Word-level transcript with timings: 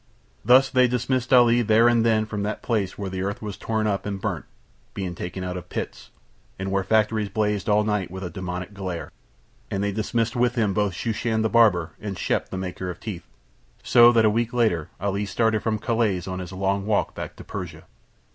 Thus 0.43 0.71
they 0.71 0.87
dismissed 0.87 1.31
Ali 1.31 1.61
there 1.61 1.87
and 1.87 2.03
then 2.03 2.25
from 2.25 2.41
that 2.41 2.63
place 2.63 2.97
where 2.97 3.11
the 3.11 3.21
earth 3.21 3.39
was 3.39 3.55
torn 3.55 3.85
up 3.85 4.03
and 4.03 4.19
burnt, 4.19 4.45
being 4.95 5.13
taken 5.13 5.43
out 5.43 5.57
of 5.57 5.69
pits, 5.69 6.09
and 6.57 6.71
where 6.71 6.83
factories 6.83 7.29
blazed 7.29 7.69
all 7.69 7.83
night 7.83 8.09
with 8.09 8.23
a 8.23 8.31
demoniac 8.31 8.73
glare; 8.73 9.11
and 9.69 9.83
they 9.83 9.91
dismissed 9.91 10.35
with 10.35 10.55
him 10.55 10.73
both 10.73 10.93
Shooshan, 10.95 11.43
the 11.43 11.49
barber, 11.49 11.91
and 12.01 12.17
Shep, 12.17 12.49
the 12.49 12.57
maker 12.57 12.89
of 12.89 12.99
teeth: 12.99 13.27
so 13.83 14.11
that 14.13 14.25
a 14.25 14.29
week 14.31 14.53
later 14.53 14.89
Ali 14.99 15.27
started 15.27 15.61
from 15.61 15.77
Calais 15.77 16.23
on 16.25 16.39
his 16.39 16.51
long 16.51 16.87
walk 16.87 17.13
back 17.13 17.35
to 17.35 17.43
Persia. 17.43 17.83